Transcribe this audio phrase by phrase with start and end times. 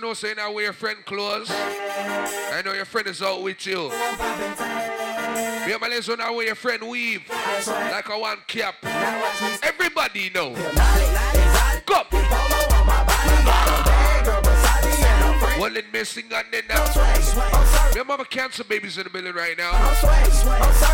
[0.00, 1.50] know saying I wear your friend clothes.
[1.50, 3.90] I know your friend is out with you.
[5.68, 7.28] Yeah, man, let's know where your friend weave.
[7.66, 8.74] Like a one cap.
[9.62, 10.54] Everybody know.
[11.86, 12.06] Come.
[15.60, 17.92] One in missing and then now.
[17.94, 19.72] Me mama cancer babies in the building right now.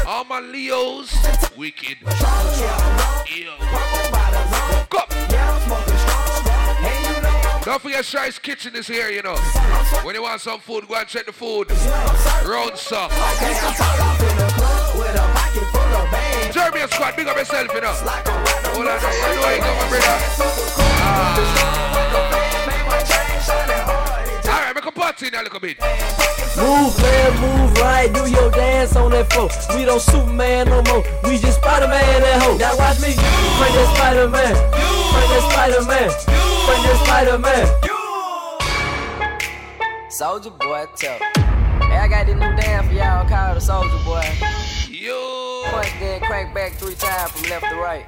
[0.07, 1.15] All my Leos,
[1.57, 1.99] wicked.
[3.29, 3.55] Yo.
[4.91, 5.94] Come.
[7.65, 9.37] Don't forget Shy's Kitchen is here, you know.
[10.03, 11.71] When you want some food, go and check the food.
[12.47, 13.11] Round some.
[16.53, 17.95] Jeremy Squad, big up yourself, you know.
[17.95, 20.19] Hold on, you know you got brother.
[21.01, 21.55] Ah.
[25.55, 25.79] A bit.
[26.57, 29.51] Move left, move right, do your dance on that floor.
[29.77, 32.57] We don't Superman no more, we just Spider-Man that hoe.
[32.57, 36.11] Now watch me, bring that Spider-Man, bring that Spider-Man,
[37.15, 37.69] Spider-Man.
[40.11, 41.17] Soldier boy, tell.
[41.87, 44.27] Hey, I got this new dance for y'all called the Soldier Boy.
[44.91, 45.63] Yo.
[45.71, 48.05] Punch then crank back three times from left to right.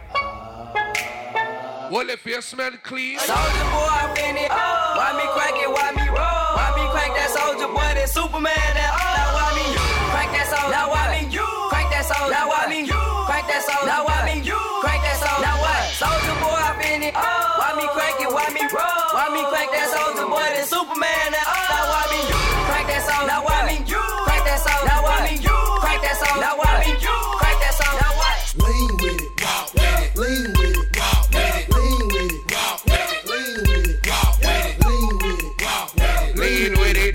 [1.92, 3.20] Well, if you smell clean.
[3.20, 4.50] Soldier boy, I'm in it.
[4.50, 5.70] Why me crank it?
[5.70, 6.50] Why me roll?
[6.58, 7.86] Why me crank that soldier boy?
[7.94, 8.58] That Superman.
[8.74, 9.06] That oh.
[9.14, 9.66] Now why me
[10.10, 10.74] crank that soldier?
[10.74, 12.32] Now why me you crank that soldier?
[12.32, 13.05] Now why me you
[13.46, 13.86] crank that soldier?
[13.86, 15.46] Now why me you crank that soldier?
[15.46, 15.82] Now what?
[15.94, 17.14] Soldier boy, I'm in it.
[17.14, 18.30] Why me crank it?
[18.30, 19.06] Why me roll?
[19.14, 20.18] Why me crank that song.
[20.18, 20.50] soldier boy?
[20.50, 21.30] That Superman.
[21.30, 21.70] That oh.
[21.70, 23.30] Now why me you crank that soldier?
[23.30, 24.90] Now why me you crank that soldier?
[24.90, 26.42] Now why me you crank that soldier?
[26.42, 28.02] Now why me you crank that soldier?
[28.02, 28.34] Now what?
[28.66, 32.42] Lean with it, walk with it, lean with it, walk with it, lean with it,
[32.50, 36.34] walk with it, lean with it, walk with it, lean with it, walk with it,
[36.34, 37.14] lean with it,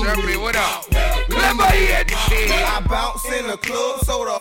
[0.00, 0.90] Sherry, what up?
[1.28, 2.10] Remember yet?
[2.10, 4.39] I bounce in the club, so the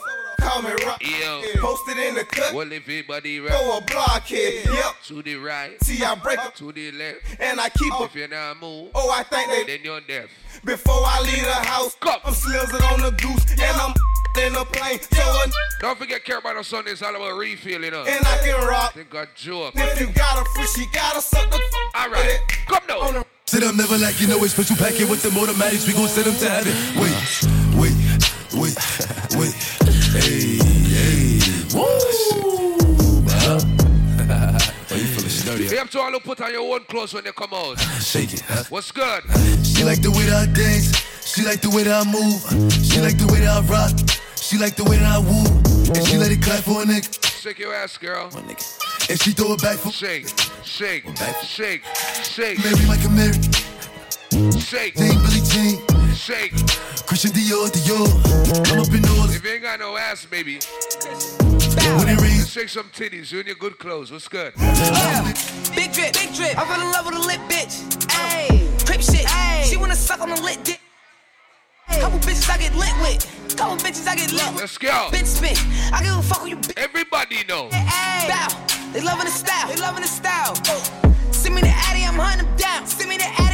[0.50, 1.02] call me rock.
[1.02, 1.42] Yo.
[1.61, 2.53] Posted in the cut.
[2.53, 3.52] Well, if everybody right.
[3.52, 4.66] Go a blockhead.
[4.66, 4.95] Yep.
[5.05, 5.81] To the right.
[5.83, 6.55] See, I break up.
[6.55, 7.19] To the left.
[7.39, 8.09] And I keep up.
[8.09, 8.92] If you not move.
[8.95, 9.77] Oh, I think they.
[9.77, 10.30] Then you're deaf.
[10.66, 12.20] Before I leave the house, Come.
[12.25, 13.94] I'm slizzing on the goose, and I'm
[14.45, 15.00] in the plane.
[15.00, 16.92] So a Don't forget, care about on Sunday.
[16.92, 18.08] It's all about refilling up.
[18.08, 18.93] and I can rock.
[18.93, 19.73] Think I joke.
[19.76, 21.61] If you got a free, she gotta suck the.
[21.95, 22.39] All right.
[22.67, 23.26] Come now.
[23.45, 25.88] Sit up, never like you know it's special packet with the automatics.
[25.88, 26.73] We gon' send them to heaven.
[27.02, 27.17] Wait,
[27.73, 27.95] wait,
[28.54, 28.77] wait,
[29.39, 29.69] wait.
[30.11, 31.39] Hey, hey.
[31.73, 31.86] Woo!
[33.30, 33.59] Huh?
[33.61, 35.64] oh, you feeling sturdy?
[35.65, 37.80] You have to all put on your own clothes when you come out.
[38.02, 38.42] Shake it.
[38.42, 38.64] Huh?
[38.70, 39.21] What's good?
[39.64, 40.97] She like the way that I dance.
[41.23, 42.42] She like the way that I move.
[42.83, 43.92] She like the way that I rock.
[44.36, 45.45] She like the way that I woo.
[45.93, 47.23] And she let it clap for a nigga.
[47.39, 48.31] Shake your ass, girl.
[48.33, 49.09] My nigga.
[49.11, 50.27] And she throw it back for Shake,
[50.64, 51.05] shake,
[51.43, 51.83] shake,
[52.23, 53.33] shake, Mary Michael Mary.
[54.59, 55.98] shake, Dame Billy Jean.
[56.20, 56.52] Shake.
[57.08, 58.08] Christian Dior Dior.
[58.72, 60.60] I'm up in all If you ain't got no ass, baby,
[61.98, 62.50] when it rains.
[62.52, 63.32] shake some titties.
[63.32, 64.12] You in your good clothes.
[64.12, 64.54] What's good?
[65.76, 66.58] Big drip, big drip.
[66.60, 67.80] I fell in love with a lit bitch.
[68.12, 69.26] Ayy, crip shit.
[69.26, 70.82] Ayy, she wanna suck on a lit dick.
[71.90, 73.56] Couple bitches I get lit with.
[73.58, 74.62] Couple bitches I get lit with.
[74.62, 75.10] Let's go.
[75.12, 75.58] Bitch spit.
[75.94, 76.78] I give a fuck who you bitch.
[76.78, 77.70] Everybody know.
[77.70, 78.48] Ayy, bow.
[78.94, 79.68] They loving the style.
[79.70, 80.54] They loving the style.
[81.32, 82.86] Send me the Addy, I'm hunting them down.
[82.86, 83.48] Send me the Addy,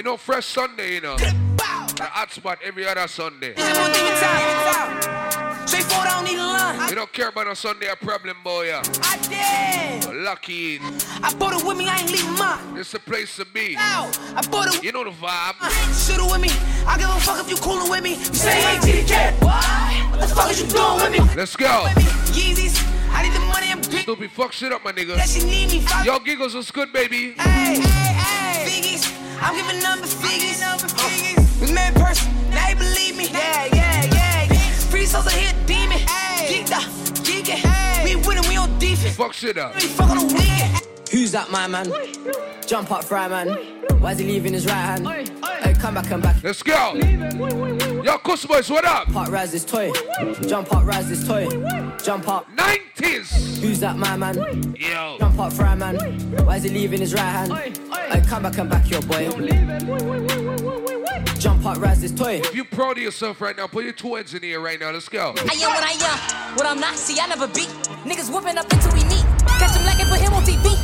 [0.00, 1.14] You know, Fresh Sunday, you know.
[1.18, 3.52] The hot spot every other Sunday.
[3.52, 5.68] Just one thing in time, in time.
[5.68, 6.88] Straightforward, I don't need a line.
[6.88, 8.68] You don't care about a Sunday a problem, boy.
[8.68, 8.82] Yeah.
[9.02, 10.04] I did.
[10.10, 10.78] You're Lucky.
[11.22, 12.78] I bought it with me, I ain't leaving mine.
[12.78, 13.76] It's the place to be.
[13.78, 14.82] Ow, I bought it.
[14.82, 15.56] You know the vibe.
[15.60, 16.48] Uh, Shoot it with me.
[16.86, 18.12] I give a fuck if you coolin' with me.
[18.12, 19.34] You say ain't TDK.
[19.42, 19.62] What?
[20.12, 21.36] What the fuck is you doing with me?
[21.36, 21.84] Let's go.
[22.32, 22.80] Yeezys.
[23.12, 24.04] I need the money, I'm big.
[24.08, 25.16] Stupid fuck shit up, my nigga.
[25.16, 25.80] That she need me.
[25.80, 26.06] Fuck.
[26.06, 27.32] Yo, giggles was good, baby.
[27.32, 28.64] Hey, hey, hey.
[28.64, 29.19] Figgies.
[29.42, 30.60] I'm giving number figgies.
[30.60, 31.60] Number uh, figgies.
[31.60, 32.30] We made person.
[32.50, 33.28] Now you believe me.
[33.28, 34.72] Yeah, yeah, yeah.
[34.90, 35.98] Free souls are here, demon.
[35.98, 36.62] Hey.
[36.62, 36.82] Geeked up.
[37.24, 38.04] Geeking.
[38.04, 39.16] We winning, we on defense.
[39.16, 39.74] Fuck shit up.
[39.74, 40.86] We fuck on the weekend.
[41.10, 41.92] Who's that, my man?
[42.66, 43.48] Jump up, fry man.
[44.00, 45.08] Why's he leaving his right hand?
[45.62, 46.42] Hey, come back, come back.
[46.42, 46.94] Let's go.
[46.94, 49.08] Yo, Kuss Boys, what up?
[49.08, 49.90] Pop, rise this toy.
[50.46, 51.48] Jump up, rise this toy.
[52.02, 52.46] Jump up.
[53.00, 53.58] 90s.
[53.60, 54.74] Who's that, my man?
[54.78, 55.16] Yo.
[55.18, 55.96] Jump up, fry man.
[56.44, 57.52] Why's he leaving his right hand?
[57.92, 59.28] I come back, and back, your boy.
[61.38, 62.40] Jump up, rise this toy.
[62.44, 64.78] If you proud of yourself right now, put your two hands in the air right
[64.78, 64.90] now.
[64.90, 65.34] Let's go.
[65.36, 66.96] I am what I am, what I'm not.
[66.96, 67.68] See, I never beat.
[68.04, 69.24] Niggas whooping up until we meet.
[69.58, 70.76] Catch him like it, put him on TV.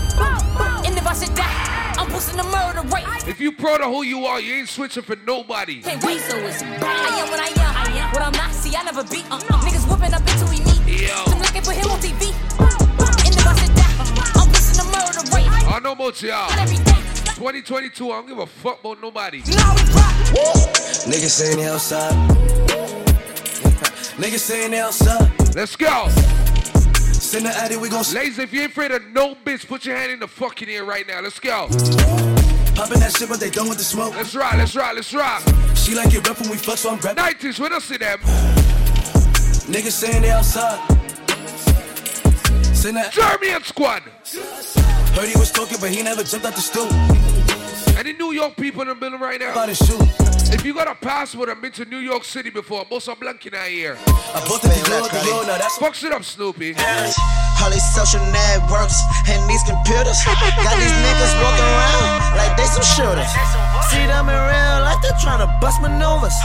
[0.87, 3.29] And if I should die, I'm pushing the murder rate.
[3.29, 5.83] If you proud of who you are, you ain't switching for nobody.
[5.83, 8.53] Can't wait, so it's I am what I am, I am what I'm not.
[8.53, 9.25] See, I never beat.
[9.31, 10.66] Uh, niggas whooping up until we
[11.07, 11.13] meet.
[11.13, 11.25] Yo.
[11.25, 12.33] Catch him like it, put him on TV.
[13.25, 13.95] And if I should die,
[14.35, 15.49] I'm pushing the murder rate.
[15.73, 16.49] I know about y'all.
[17.37, 19.43] 2022, I don't give a fuck about nobody.
[19.49, 20.15] Now we rock.
[21.07, 22.13] Niggas saying they outside.
[24.17, 25.31] Niggas saying they outside.
[25.55, 26.07] Let's go.
[27.37, 29.97] in the attic, we gon' Ladies, if you ain't afraid of no bitch, put your
[29.97, 31.21] hand in the fucking air right now.
[31.21, 31.69] Let's go.
[32.75, 34.15] Poppin' that shit, but they done with the smoke.
[34.15, 35.43] Let's rock, let's rock, let's rock.
[35.75, 37.23] She like it rough when we fuck, so I'm grabbing.
[37.23, 38.66] 90s, we don't see them.
[39.67, 40.79] Niggas saying they outside.
[42.75, 43.13] Send that.
[43.13, 44.03] German squad.
[45.15, 46.87] Heard he was talking, but he never jumped out the stool.
[47.99, 49.51] Any New York people in the building right now?
[49.51, 50.36] About his shoe.
[50.53, 53.47] If you got a passport and been to New York City before, bust a blank
[53.47, 53.99] in our ear.
[54.07, 56.75] I bought the Dior, Dior, now that's Fuck it up, Snoopy.
[56.77, 58.95] All these social networks
[59.27, 63.31] and these computers got these niggas walking around like they some shooters.
[63.91, 66.37] See them in real life, they tryna bust maneuvers.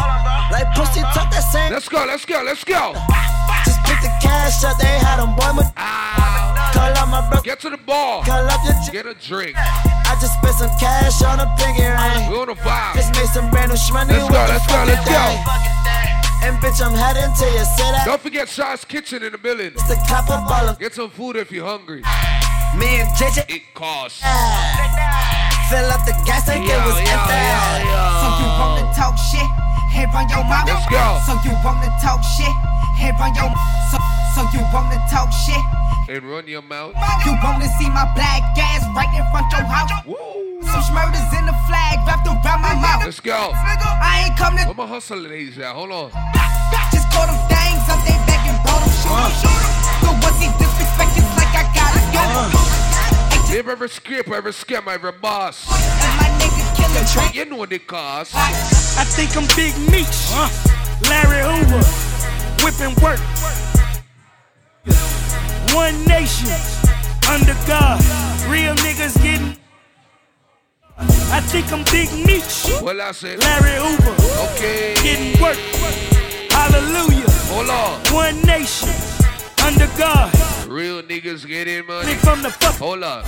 [0.52, 1.72] Like pussy talk that same.
[1.72, 2.94] Let's go, let's go, let's go.
[3.66, 5.62] Just pick the cash up, they had them boy.
[5.62, 6.72] ma- ah.
[6.74, 7.42] Call up my bro.
[7.42, 8.24] Get to the ball.
[8.24, 9.56] Call up your Get a drink.
[10.12, 12.28] I just spent some cash on a pinky ring.
[12.28, 13.00] We on the vibe.
[13.00, 14.12] Just made some brand new shmoney.
[14.12, 15.24] Let's go, let's go, let's go.
[16.44, 17.96] And bitch, I'm heading to your city.
[18.04, 19.72] Don't forget Shaw's Kitchen in the building.
[19.72, 19.96] It's a
[20.28, 22.04] ball of Get some food if you're hungry.
[22.76, 23.48] me and JJ.
[23.48, 24.20] It costs.
[25.72, 27.40] Fill up the gas tank, Yo, it was yo, empty.
[27.40, 28.04] yo, yo.
[28.20, 29.48] So you wanna talk shit?
[29.96, 30.68] Hey, run your mouth.
[30.68, 31.24] Let's go.
[31.24, 32.52] So you wanna talk shit?
[33.02, 33.50] Hey, run your
[33.90, 33.98] so
[34.38, 35.58] so you wanna talk shit?
[36.08, 36.94] And run your mouth.
[37.26, 39.90] You wanna see my black ass right in front your house?
[40.06, 40.62] Woo.
[40.62, 43.02] Some smurders in the flag wrapped around my mouth.
[43.04, 43.54] Let's go.
[43.58, 45.74] I ain't come to Where my hustle ladies at?
[45.74, 46.12] Hold on.
[46.94, 49.34] just call them things up they back and blow them shoot 'em.
[50.06, 52.52] So once he disrespect, it's like I gotta uh.
[52.54, 53.58] go.
[53.58, 55.66] If ever skip, ever scam, ever boss.
[55.74, 57.34] And my nigga killing Trent.
[57.34, 58.36] You know what it costs.
[58.38, 60.30] I think I'm Big Meech.
[61.10, 62.12] Larry Hoover.
[62.64, 63.20] Whipping work.
[65.74, 66.50] One nation.
[67.30, 68.00] Under God.
[68.48, 69.58] Real niggas getting.
[70.98, 72.68] I think I'm Big Meech.
[72.84, 73.40] Well, I said.
[73.40, 74.16] Larry Hoover.
[74.52, 74.94] Okay.
[75.02, 75.58] Getting work.
[76.52, 77.30] Hallelujah.
[77.50, 78.00] Hold on.
[78.14, 78.90] One nation.
[79.64, 80.32] Under God.
[80.68, 82.08] Real niggas getting money.
[82.10, 82.76] Live from the fuck.
[82.76, 83.24] Hold on.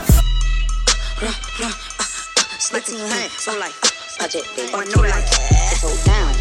[2.60, 6.33] Splitting hands, so like, subject, or no like, so down.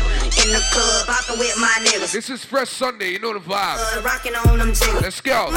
[0.42, 2.12] In the club, popping with my niggas.
[2.12, 3.12] This is Fresh Sunday.
[3.12, 3.76] You know the vibe.
[3.78, 5.00] Uh, Rocking on them jiggers.
[5.00, 5.50] Let's go.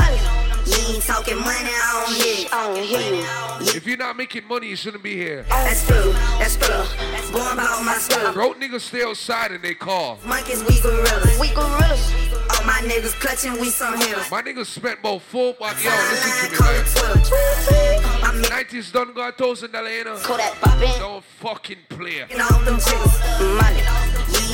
[0.65, 2.47] You ain't talking money, I don't hear you.
[2.51, 3.75] I don't hear you.
[3.75, 5.43] If you're not making money, you shouldn't be here.
[5.49, 6.67] That's true, that's true.
[6.67, 8.33] That's Going about my stuff.
[8.35, 10.19] Broke niggas stay outside and they call.
[10.25, 11.39] Monkeys, we gorillas.
[11.39, 12.11] We gorillas.
[12.51, 14.29] All my niggas clutching, we some heroes.
[14.29, 15.83] My niggas spent about four bucks.
[15.83, 18.23] Yo, listen to me, man.
[18.23, 20.17] I'm 90s done got a thousand dollar in her.
[20.17, 20.89] Kodak poppin'.
[20.99, 22.25] Don't fucking play.
[22.29, 24.04] You know them chicks, money.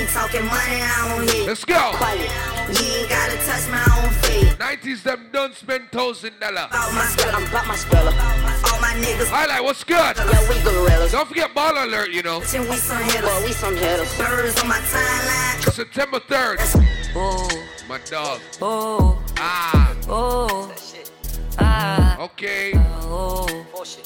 [0.02, 1.46] You talking money, I don't hear.
[1.46, 1.92] Let's go.
[1.94, 2.24] Quality.
[2.74, 4.48] You ain't gotta touch my own feet.
[4.58, 6.66] 90s them don't spend thousand dollar.
[6.72, 8.10] About my spell, I'm about my speller.
[8.10, 10.18] All my niggas, Highlight, what's good?
[10.18, 11.12] yeah, we gorillas.
[11.12, 12.38] Don't forget ball alert, you know.
[12.56, 13.22] And we some hitters.
[13.30, 14.18] Boy, we some hitters.
[14.18, 15.72] Birds on my timeline.
[15.72, 16.58] September 3rd.
[17.16, 17.48] Oh,
[17.88, 18.42] My dog.
[18.60, 20.74] oh, Ah, oh,
[21.60, 22.72] okay.
[22.76, 23.46] oh,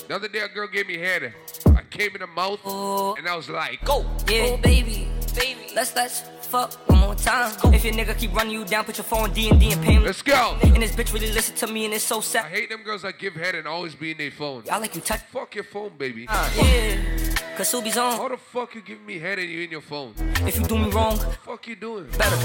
[0.08, 1.34] The other day a girl gave me head.
[1.68, 3.16] I came in the mouth oh.
[3.18, 5.72] and I was like, Go, yeah, baby, baby.
[5.76, 7.54] Let's let's fuck one more time.
[7.74, 9.94] If your nigga keep running you down, put your phone D and D and pay
[9.94, 10.04] him.
[10.04, 10.58] let's go.
[10.62, 12.46] And this bitch really listen to me and it's so sad.
[12.46, 14.64] I hate them girls that give head and always be in their phone.
[14.72, 15.22] I like you touch.
[15.32, 16.26] Fuck your phone, baby.
[16.30, 18.18] Uh, yeah, cause Subi's on.
[18.18, 20.14] How the fuck you giving me head and you in your phone?
[20.46, 22.06] If you do me wrong, Fuck you doing?
[22.18, 22.36] better.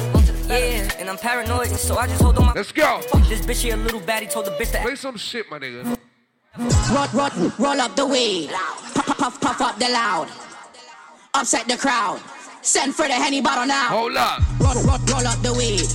[0.49, 2.53] Yeah, and I'm paranoid, so I just hold on my.
[2.55, 3.01] Let's go.
[3.03, 4.83] Fuck this bitch here, a little baddie told the bitch that.
[4.85, 5.97] Play some shit, my nigga.
[6.59, 8.51] Roll, roll, roll up the weed.
[8.51, 10.29] Puff, puff, puff, puff up the loud.
[11.35, 12.21] Upset the crowd.
[12.63, 13.89] Send for the henny bottle now.
[13.89, 14.43] Hold up.
[14.59, 15.87] Roll, roll, roll up the weed.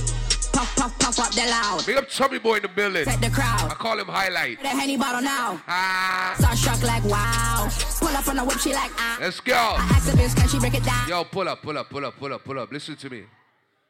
[0.52, 1.84] Puff, puff, puff up the loud.
[1.86, 3.04] Big up Chubby Boy in the building.
[3.04, 3.70] Set the crowd.
[3.70, 4.62] I call him Highlight.
[4.62, 5.60] The henny bottle now.
[5.68, 7.68] Ah, Starstruck like wow.
[8.06, 9.18] Pull up on the whip, she like ah.
[9.20, 9.52] let's go.
[9.52, 11.08] I ask the bitch, can she break it down?
[11.08, 12.70] Yo, pull up, pull up, pull up, pull up, pull up.
[12.70, 13.24] Listen to me.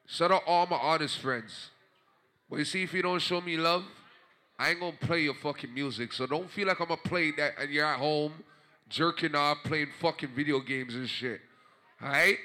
[0.07, 1.69] Shout out all my artist friends.
[2.49, 3.85] But you see, if you don't show me love,
[4.59, 6.15] I ain't gonna play your fucking music.
[6.15, 8.33] So don't feel like I'm gonna play that and you're at home
[8.89, 11.43] jerking off, playing fucking video games and shit.
[12.03, 12.39] Alright?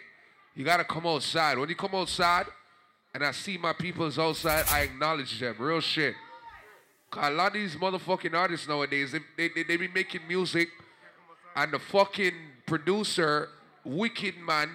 [0.54, 1.58] You gotta come outside.
[1.58, 2.48] When you come outside
[3.14, 5.56] and I see my peoples outside, I acknowledge them.
[5.58, 6.16] Real shit.
[7.14, 10.68] a lot of these motherfucking artists nowadays, they, they, they, they be making music
[11.56, 12.34] and the fucking
[12.66, 13.50] producer,
[13.84, 14.70] Wicked Man,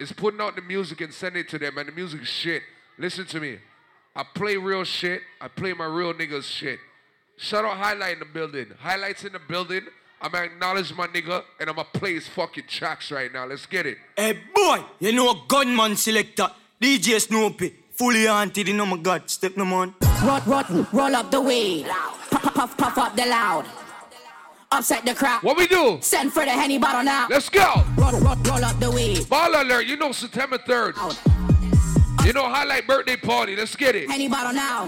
[0.00, 2.62] is putting out the music and sending it to them, and the music is shit.
[2.98, 3.58] Listen to me.
[4.16, 5.22] I play real shit.
[5.40, 6.78] I play my real niggas shit.
[7.36, 8.66] Shout out Highlight in the building.
[8.78, 9.82] Highlights in the building.
[10.20, 13.46] I'm gonna acknowledge my nigga, and I'm gonna play his fucking tracks right now.
[13.46, 13.96] Let's get it.
[14.14, 16.48] Hey boy, you know a gunman selector,
[16.78, 19.94] DJ Snoopy, fully haunted, you know my God, step no man.
[20.22, 21.86] Roll, roll, roll up the weed.
[21.86, 23.64] Puff, puff, puff, puff up the loud.
[24.72, 25.42] Upset the crowd.
[25.42, 25.98] What we do?
[26.00, 27.26] Send for the henny bottle now.
[27.28, 27.82] Let's go.
[27.96, 29.28] Roll, roll, roll up the weed.
[29.28, 29.84] Ball alert.
[29.86, 30.92] You know September 3rd.
[30.96, 31.18] Out.
[32.24, 33.56] You know Highlight birthday party.
[33.56, 34.08] Let's get it.
[34.08, 34.86] Henny bottle now.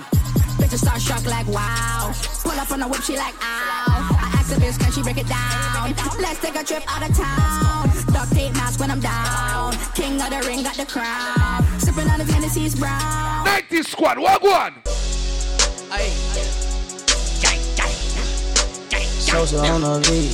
[0.56, 2.12] bitch is starstruck like wow.
[2.44, 4.16] Pull up on the whip, she like ow.
[4.22, 5.92] I ask the bitch, can she break it down?
[6.20, 7.90] Let's take a trip out of town.
[8.12, 9.72] Duct tape mask when I'm down.
[9.96, 11.64] King of the ring, got the crown.
[11.80, 13.44] Sipping on the Tennessee's brown.
[13.46, 14.74] 90 squad, what one?
[19.32, 20.30] Sosa on the lead.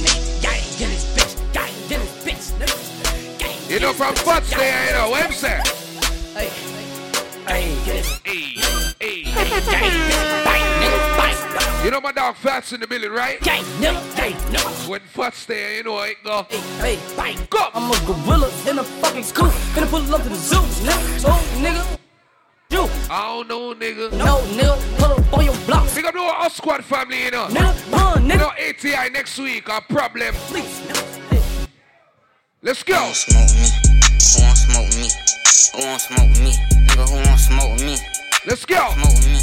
[3.71, 5.63] You know from Futs there, you know what I'm saying?
[11.85, 13.39] You know my dog Fats in the building, right?
[14.89, 16.43] When Futs there, you know it go.
[16.81, 16.99] Hey,
[17.51, 17.69] go.
[17.75, 19.53] I'm a gorilla in a fucking scoop.
[19.77, 21.21] Gonna pull up to the zoo, nigga.
[21.21, 21.29] So,
[21.63, 21.99] nigga.
[23.09, 23.15] You.
[23.15, 24.13] I don't know, nigga.
[24.13, 24.99] No, nigga.
[24.99, 25.95] Pull up on your block.
[25.95, 27.47] Big up the whole squad family, you know.
[27.49, 28.39] Nigga, run, You nigga.
[28.39, 30.35] know ATI next week, our problem.
[30.49, 30.83] Please.
[32.63, 32.97] Let's go.
[32.97, 33.69] Who smoke me?
[34.33, 35.09] Who want smoke me?
[35.73, 36.53] Who want smoke me?
[36.87, 37.97] Nigga, who want smoke me?
[38.47, 38.91] Let's go.
[38.93, 39.41] Smoke me.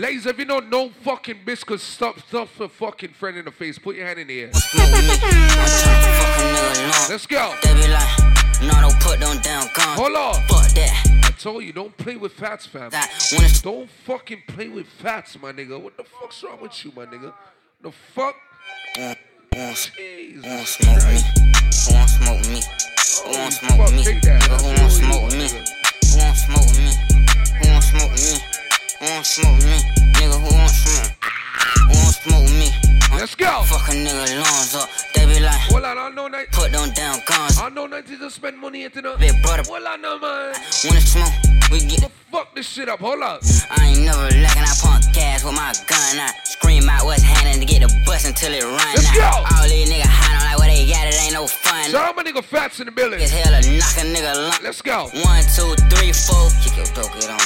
[0.00, 3.78] Ladies, if you know no fucking biscuits, stop, stop a fucking friend in the face.
[3.78, 4.52] Put your hand in the air.
[4.52, 4.96] Smoke me.
[4.98, 7.10] I'm tryna fuck a nigga long.
[7.10, 7.54] Let's go.
[7.62, 8.18] They be like,
[8.62, 9.96] no, don't put them down, gun.
[9.96, 10.34] Hold on.
[10.46, 11.07] Fuck that.
[11.38, 12.90] Told you, don't play with fats, fam.
[12.90, 15.80] That when it's Don't fucking play with fats, my nigga.
[15.80, 17.32] What the fuck's wrong with you, my nigga?
[17.80, 18.34] The fuck?
[18.96, 19.18] want,
[19.54, 21.22] want, Jesus want smoke me?
[21.84, 22.60] Who want smoke me?
[23.22, 24.02] Who want smoke me?
[24.02, 25.46] Nigga, who want smoke me?
[26.10, 26.90] Who want smoke me?
[27.54, 28.34] Who want smoke me?
[28.98, 29.78] Who want smoke me?
[30.18, 31.14] Nigga, who want smoke?
[31.86, 32.74] Who want smoke me?
[33.14, 33.62] Let's go.
[33.62, 34.88] Fuck a nigga lungs up.
[35.70, 36.50] Hold on, I know that.
[36.52, 37.58] put them down guns.
[37.58, 39.16] I know that you just spend money you know.
[39.16, 40.54] Big brother, Hold on, no, man.
[40.84, 41.32] when it's smoke,
[41.70, 43.00] we get The fuck this shit up.
[43.00, 43.40] Hold up.
[43.70, 46.20] I ain't never lacking, I pump gas with my gun.
[46.20, 49.44] I scream out what's happening to get the bus until it run Let's out.
[49.48, 49.56] go.
[49.56, 51.90] All these niggas hot on like what they got, it ain't no fun.
[51.90, 53.20] So how my nigga fats in the building?
[53.20, 54.62] It's hell to knock a nigga lump.
[54.62, 55.08] Let's go.
[55.24, 57.40] One, two, three, four, kick your dope, get on.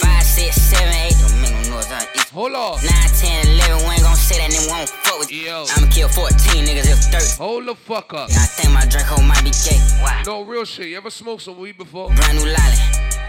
[0.00, 1.49] Five, six, seven, eight, don't make
[1.90, 2.28] no noise, I eat.
[2.30, 2.72] Hold on.
[2.84, 5.42] Nine, ten, eleven, we ain't gon' say that, then won't fuck with you.
[5.42, 5.64] Yo.
[5.76, 7.42] I'ma kill 14 niggas if 30.
[7.42, 8.30] Hold the fuck up.
[8.30, 9.78] I think my drink Draco might be gay.
[10.02, 10.22] Why?
[10.26, 10.88] No, real shit.
[10.88, 12.10] You ever smoked some weed before?
[12.14, 12.78] Brand new lolly.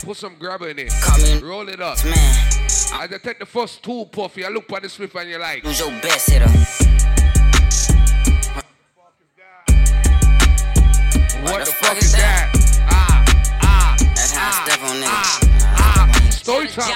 [0.03, 0.91] Put some grabber in it.
[1.01, 2.03] Call me Roll it up.
[2.03, 2.35] man.
[2.93, 4.45] I detect the first two puffy.
[4.45, 7.00] I look at the swift and you're like, Who's your best hitter?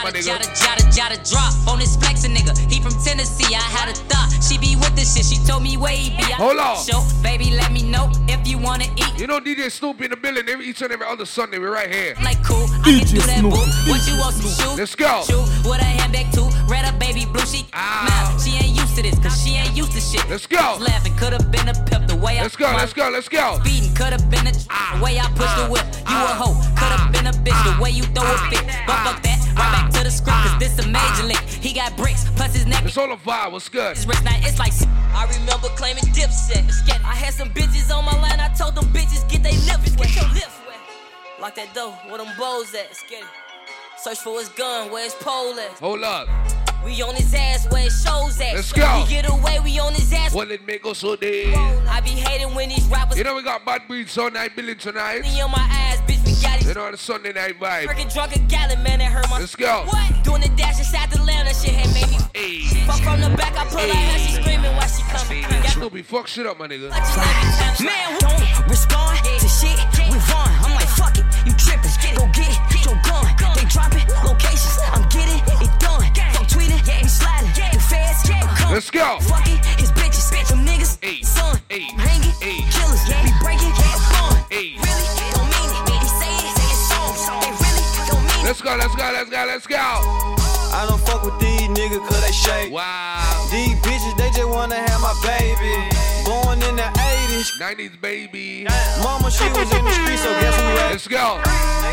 [0.05, 0.53] My Jada, nigga.
[0.53, 2.53] jada, jada, jada, drop on this flexin' nigga.
[2.71, 4.29] He from Tennessee, I had a thought.
[4.43, 6.24] She be with this shit, she told me where he be.
[6.24, 6.77] I Hold on.
[6.77, 9.19] Show, baby, let me know if you wanna eat.
[9.19, 11.57] You know DJ Snoop in the building every each and every other Sunday.
[11.57, 12.13] We're right here.
[12.24, 13.50] Like cool, I can do that, boo.
[13.89, 14.77] What you want some shoes?
[14.77, 15.24] Let's go.
[15.25, 16.50] Shoe with a handbag too.
[16.67, 17.45] Red up, baby, blue.
[17.45, 18.05] She ah.
[18.05, 18.38] Ow.
[18.38, 18.39] smile.
[18.39, 20.21] She ain't used to this, cause she ain't used to shit.
[20.29, 20.77] Let's go.
[20.79, 22.43] Laughing, could've been a pimp the way I.
[22.43, 23.57] Let's go, let's go, let's go.
[23.65, 24.93] Speeding, could've been a ah.
[24.93, 25.85] the way I push the whip.
[26.05, 26.38] You a ah.
[26.38, 28.62] hoe, could've been a bitch the way you throw a fit.
[28.85, 31.41] But fuck that, right back to the script, cause this a major lick.
[31.47, 33.51] He got bricks, plus his neck It's all a vibe.
[33.51, 33.95] What's good?
[33.95, 34.24] his wrist.
[34.24, 34.74] Now it's like.
[35.15, 36.67] I remember claiming dipset.
[37.05, 40.09] I had some bitches on my line, I told them bitches get they lips wet.
[40.09, 40.77] Get your lips wet.
[41.39, 42.95] Lock that door, where them bows at?
[42.95, 43.24] Scared.
[43.97, 45.71] Search for his gun, where his pole at?
[45.79, 46.27] Hold up.
[46.83, 48.53] We on his ass, where his shows at?
[48.55, 49.03] Let's go.
[49.03, 50.33] We get away, we on his ass.
[50.33, 51.55] What it make us so dead?
[51.88, 54.77] I be hating when these rappers You know we got Bad beats Sun Night Billing
[54.77, 55.21] tonight.
[55.21, 56.14] me on my ass, bitch.
[56.75, 57.88] We got You know the Sunday night vibe.
[57.88, 59.39] Freaking drunk a gallon, man, that hurt my.
[59.39, 59.86] Let's go.
[59.88, 60.24] What?
[60.25, 62.20] Doing the dash inside the lamb, that shit had made me.
[62.36, 62.84] Hey.
[62.84, 65.48] Fuck from the back, I pull her hair, she screaming while she coming.
[65.63, 66.91] Got Snoopy, fuck shit up, my nigga.
[66.91, 69.79] Man, who don't respond to shit
[70.12, 70.51] we run.
[70.67, 71.96] I'm like, fuck it, you trippin'.
[72.20, 73.24] Go get it, get your gun.
[73.55, 76.03] They dropping locations, I'm getting it done.
[76.36, 77.55] Fuck tweeting, we sliding.
[77.55, 78.75] The feds come.
[78.75, 79.15] Let's go.
[79.24, 79.63] Fuck it,
[88.46, 89.75] Let's go, let's go, let's go, let's go.
[89.75, 92.72] I don't fuck with these niggas cause they shake.
[92.72, 93.50] Wow.
[93.52, 95.90] These bitches, they just wanna have my baby.
[96.24, 97.58] Born in the 80s.
[97.58, 98.68] 90s baby.
[99.02, 101.42] Mama, she was in the street, so guess who Let's go.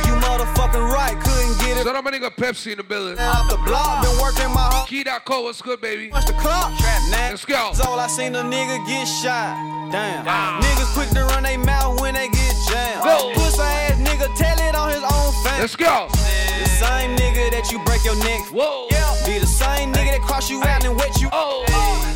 [0.05, 1.85] You motherfucking right, couldn't get it.
[1.85, 3.19] Shut up, my nigga Pepsi in the building.
[3.19, 6.11] Off the block, been working my whole Key.co, what's good, baby?
[6.11, 6.77] Watch the clock.
[6.79, 7.73] Trap, Now, Let's go.
[7.73, 9.57] That's all I seen a nigga get shot.
[9.91, 10.27] Damn.
[10.61, 13.05] Niggas quick to run they mouth when they get jammed.
[13.05, 13.33] Go.
[13.35, 15.61] Pussy ass nigga tell it on his own fam.
[15.61, 16.09] Let's go.
[16.13, 18.41] The same nigga that you break your neck.
[18.51, 18.89] Whoa.
[19.27, 21.29] Be the same nigga that cross you out and wet you.
[21.33, 21.65] Oh.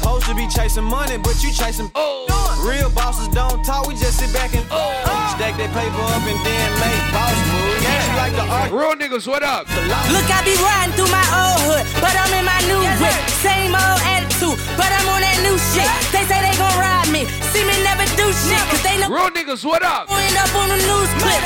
[0.00, 1.90] Supposed to be chasing money, but you chasing.
[1.94, 2.24] Oh.
[2.66, 4.90] Real bosses don't talk, we just sit back and Oh.
[5.36, 7.82] stack that paper up and then make boss moves.
[7.84, 8.70] Yeah, like the art.
[8.72, 9.68] Real niggas, what up?
[10.10, 13.14] Look, I be riding through my old hood, but I'm in my new whip.
[13.38, 15.88] Same old attitude, but I'm on that new shit.
[16.12, 19.32] They say they gon' ride me, see me never do shit, cause they know Real
[19.32, 20.06] niggas, what up?
[20.12, 21.42] end up on the news clip.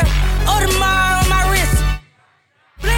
[0.50, 1.78] Audemars oh, on my wrist.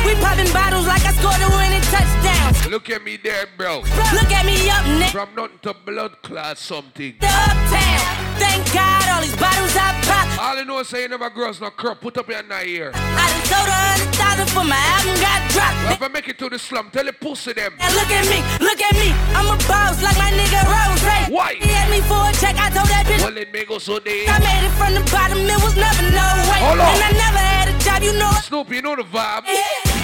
[0.07, 2.71] We popping bottles like I scored a winning touchdown.
[2.71, 3.81] Look at me there, bro.
[4.17, 5.13] Look at me up next.
[5.13, 7.15] From nothing to blood clot something.
[7.21, 8.23] The uptown.
[8.39, 10.42] Thank God all these bottles I pop.
[10.63, 12.01] I know say you never girls no crop.
[12.01, 12.93] Put up your night here.
[12.95, 15.75] I done sold a hundred thousand for my album got dropped.
[15.83, 17.75] Well, if I make it to the slum, tell the pussy them.
[17.81, 19.11] And look at me, look at me.
[19.35, 21.03] I'm a boss like my nigga Rose.
[21.35, 21.59] Why?
[21.59, 22.55] He had me for a check.
[22.55, 23.27] I told that bitch.
[23.27, 24.23] Well, let me go so they.
[24.29, 25.43] I made it from the bottom.
[25.43, 26.61] It was never no way.
[26.63, 26.95] Hold on.
[26.95, 27.99] And I never had a job.
[28.07, 28.31] You know.
[28.47, 29.43] Snoopy, you know the vibe.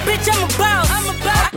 [0.02, 0.88] Bitch, I'm a boss.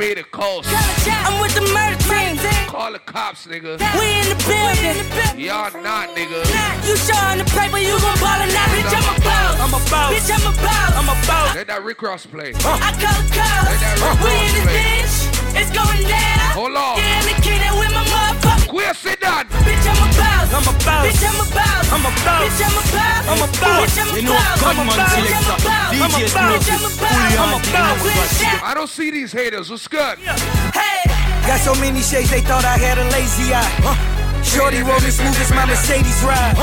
[0.02, 0.10] I'm a boss.
[0.10, 0.70] I pay the cost.
[0.72, 2.68] I'm with the murder team.
[2.68, 3.78] Call the cops, nigga.
[4.00, 5.40] We in the building.
[5.40, 6.42] Y'all not, nigga.
[6.88, 8.70] You showing the paper, you gon' ball or not.
[8.74, 9.60] Bitch, I'm a boss.
[9.60, 10.14] I'm a boss.
[10.14, 10.92] Bitch, I'm a boss.
[10.96, 11.56] I'm a boss.
[11.56, 12.54] Let that Rick Ross play.
[12.56, 13.70] I call the cops.
[13.70, 15.21] Let that Rick We in Ross this play.
[15.52, 15.62] Bitch.
[15.62, 16.56] It's going down.
[16.56, 16.98] Hold on.
[16.98, 18.74] Yeah, I'm the kid with my motherfucker.
[18.74, 19.46] Where sit down?
[19.68, 20.48] Bitch, I'm a boss.
[20.52, 21.04] I'm a boss.
[21.06, 21.86] Bitch, I'm a boss.
[21.92, 22.42] I'm a boss.
[22.42, 23.24] Bitch, I'm a boss.
[23.28, 23.80] I'm a boss.
[23.84, 24.64] Bitch, I'm a You know, boss.
[24.64, 25.58] I'm a gunman selector.
[25.60, 26.12] Bitch, I'm a boss.
[26.12, 26.64] DJ I'm a boss.
[26.64, 27.36] Bitch, I'm a boss.
[27.36, 28.64] I'm a boss.
[28.64, 29.70] I don't see these haters.
[29.70, 30.18] What's good?
[30.20, 31.12] Hey.
[31.48, 34.44] Got so many shades, they thought I had a lazy eye.
[34.44, 36.54] Shorty rolling smooth as my Mercedes ride.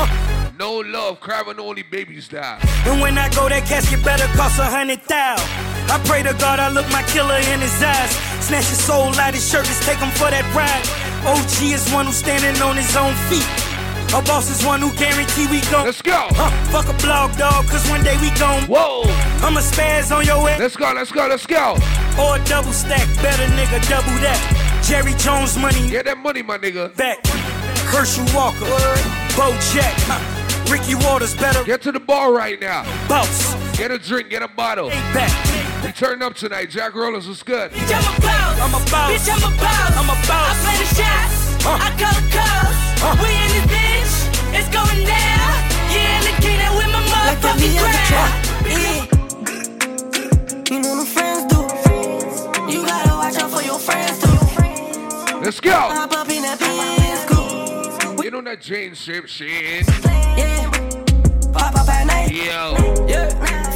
[0.57, 2.59] No love, crying only babies die.
[2.85, 5.35] And when I go, that casket better cost a hundred thou.
[5.89, 8.11] I pray to God I look my killer in his eyes.
[8.45, 10.85] Snatch his soul out his shirt, just take him for that ride.
[11.25, 13.45] OG is one who's standing on his own feet.
[14.13, 16.29] A boss is one who guarantee we gon' Let's go.
[16.33, 19.05] Huh, fuck a blog dog, cause one day we gon' Whoa.
[19.45, 20.59] I'ma spaz on your ass.
[20.59, 21.77] Let's go, let's go, let's go.
[22.17, 24.41] Or double stack, better nigga, double that.
[24.85, 25.89] Jerry Jones money.
[25.89, 26.95] Get that money, my nigga.
[26.95, 27.25] Back.
[27.89, 28.65] Herschel Walker.
[29.37, 29.93] Bo Jack.
[30.69, 31.63] Ricky Watters better.
[31.63, 32.83] Get to the bar right now.
[33.07, 33.53] Boss.
[33.77, 34.89] Get a drink, get a bottle.
[35.13, 35.68] Back.
[35.83, 36.69] We turn up tonight.
[36.69, 37.71] Jack Rollers was good.
[37.71, 38.59] Bitch, I'm a boss.
[38.59, 39.11] I'm a boss.
[39.11, 39.97] Bitch, I'm a boss.
[39.97, 40.51] I'm a boss.
[40.51, 41.35] I play the shots.
[41.65, 42.75] I call the calls.
[43.21, 44.13] We in this bitch.
[44.59, 45.51] It's going down.
[45.89, 48.29] Yeah, in the kingdom with my motherfucking crown.
[50.69, 51.59] You know them friends do.
[52.71, 54.37] You gotta watch out for your friends too.
[55.39, 55.71] Let's go.
[55.71, 58.23] Hop up in that Benz coupe.
[58.23, 59.87] You know that Jane ship shit.
[60.37, 60.69] Yeah.
[61.51, 62.31] Pop up at night.
[62.31, 62.75] Yo.
[63.07, 63.68] Yeah.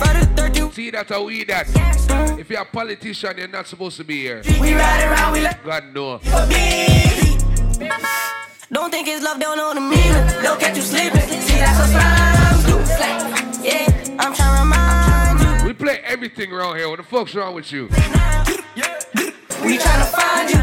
[0.73, 1.05] Friday the 13th.
[1.05, 2.39] See that how we that.
[2.39, 4.41] If you're a politician, you're not supposed to be here.
[4.59, 6.19] We ride around, we like God no.
[8.71, 10.43] Don't think it's love, don't know the meaning.
[10.43, 11.21] Don't catch you sleeping.
[11.21, 12.73] See, that's what slimes do.
[13.63, 15.67] Yeah, I'm trying to remind you.
[15.67, 16.89] We play everything around here.
[16.89, 17.87] What the fuck's wrong with you?
[19.63, 20.59] We tryna find you.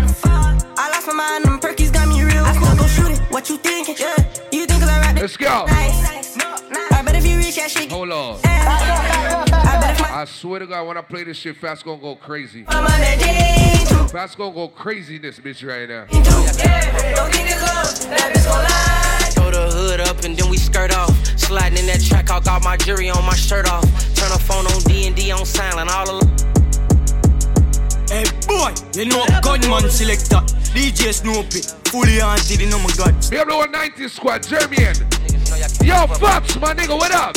[0.76, 2.44] I lost my mind, them perkies got me real.
[2.44, 3.20] I still go shoot it.
[3.32, 3.96] What you thinking?
[3.98, 4.16] Yeah,
[4.52, 5.64] you think I rap Let's go.
[5.66, 6.20] nice.
[7.90, 8.40] Hold on.
[8.44, 12.00] I bet if my I swear to God, when I play this shit, Fast gonna
[12.00, 12.64] go crazy.
[12.68, 14.08] I'm on that day too.
[14.08, 16.06] Fast gonna go crazy in this bitch right now.
[16.10, 18.10] Yeah, don't think it's love.
[18.10, 19.30] That bitch gon' lie.
[19.34, 21.10] Throw the hood up and then we skirt off.
[21.38, 23.84] Sliding in that track, I got my jury on my shirt off.
[24.14, 25.90] Turn a phone on D and D on silent.
[25.90, 26.30] All alone.
[28.08, 30.40] Hey boy, you know gunman selector.
[30.72, 31.60] DJ Snoopy.
[31.90, 33.14] Fully haunted, you know my God.
[33.30, 34.94] We have the 190 squad, Jeremian.
[35.82, 37.36] Yo, Fox, my nigga, what up?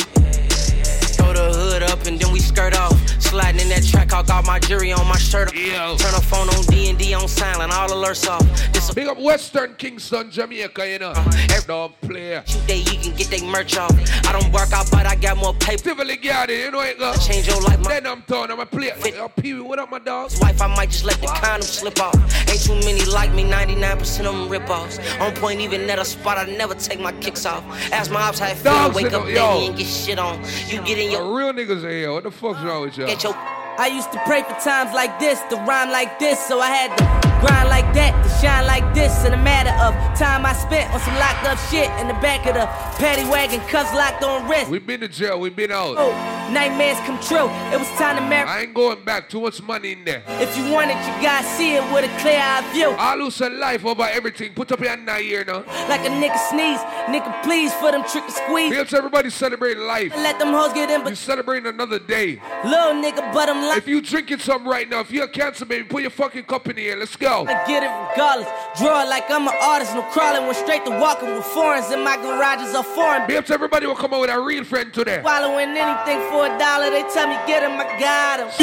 [1.94, 2.92] Throw the hood up and then we skirt off.
[3.20, 5.54] Sliding in that track, I got my jury on my shirt.
[5.54, 5.96] Yo.
[5.96, 7.72] Turn a phone on D and D on silent.
[7.72, 8.42] All alerts off.
[8.72, 11.10] This Big up Western Kingston, Jamaica, you know.
[11.10, 11.46] Uh-huh.
[11.50, 12.44] Every dog player.
[12.66, 13.92] day you can get they merch off.
[14.26, 15.82] I don't work out, but I got more paper.
[15.82, 17.14] Tivoli Garden, you know it go.
[17.16, 18.94] Change your life, my Then I'm town, I'm a player.
[19.04, 20.30] Yo, Pee what up, my dog?
[20.40, 22.14] wife, I might just let the condom slip off.
[22.48, 24.98] Ain't too many like me, 99% of them rip offs.
[25.20, 27.64] On point, even at a spot, I never take my kicks off.
[27.92, 29.66] Ask my ops how it feel, wake up yo.
[29.66, 30.40] and get shit on.
[30.68, 32.12] You get in your real niggas in here.
[32.12, 33.06] What the fuck's wrong with y'all?
[33.06, 33.34] get your
[33.76, 36.96] I used to pray for times like this, to rhyme like this, so I had
[36.96, 37.04] to
[37.42, 39.24] grind like that, to shine like this.
[39.24, 42.46] In a matter of time I spent on some locked up shit in the back
[42.46, 42.66] of the
[43.02, 44.70] paddy wagon, cuffs locked on wrist.
[44.70, 45.96] we been to jail, we been out.
[45.98, 46.14] Oh,
[46.52, 47.48] nightmares come true.
[47.72, 48.48] It was time to marry.
[48.48, 49.28] I ain't going back.
[49.28, 50.22] Too much money in there.
[50.40, 52.90] If you want it, you gotta see it with a clear eye view.
[52.90, 54.52] I lose a life over everything.
[54.52, 55.64] Put up your hand here now.
[55.88, 56.78] Like a nigga sneeze,
[57.12, 58.72] nigga please for them trick and squeeze.
[58.72, 60.12] Here's everybody celebrating life.
[60.16, 62.40] Let them hoes get in, but You celebrating another day.
[62.64, 63.78] little nigga, but I'm like.
[63.78, 66.68] If you drinking something right now, if you're a cancer baby, put your fucking cup
[66.68, 66.96] in here.
[66.96, 67.46] Let's go.
[67.46, 68.48] I get it regardless.
[68.78, 69.94] Draw it like I'm an artist.
[69.94, 73.26] No crawling, went straight to walking with foreigns in my garages are foreign.
[73.26, 75.20] Babes, everybody will come out with a real friend today.
[75.22, 78.48] Swallowing anything for a dollar, they tell me get him, I got him.
[78.50, 78.58] Oh,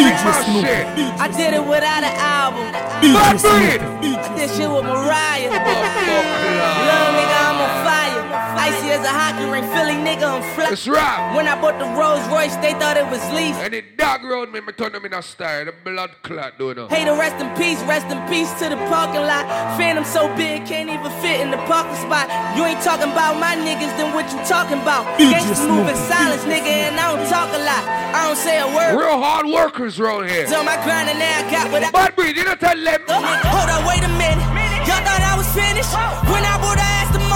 [0.60, 0.84] shit.
[1.23, 2.67] I did it without an album.
[2.67, 3.31] I
[4.36, 5.47] did shit with Mariah.
[6.88, 8.20] Little nigga, I'm on fire.
[8.62, 10.69] Icy as a hockey You ain't Philly nigga, I'm fly.
[10.69, 11.36] It's rap.
[11.36, 13.58] When I bought the Rolls Royce, they thought it was leaf.
[13.58, 15.65] And it dog round me, me turn them in a star.
[15.65, 16.88] The blood clot, do you know?
[16.88, 19.50] Hey, to rest in peace, rest in peace to the parking lot.
[19.82, 22.30] Phantom so big, can't even fit in the parking spot.
[22.54, 25.10] You ain't talking about my niggas, then what you talking about?
[25.17, 27.84] Gangsters move in silence, nigga, and I don't talk a lot.
[28.13, 28.93] I don't say a word.
[28.93, 30.45] Real hard workers round here.
[30.45, 31.89] So my grind and now I got what I.
[31.89, 33.02] Bad breed, you know tell them.
[33.10, 34.45] Oh, hold up, wait a minute.
[34.86, 35.89] Y'all thought I was finished.
[36.30, 36.90] When I bought the